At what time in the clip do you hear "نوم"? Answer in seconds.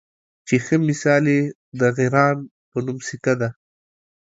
2.85-2.97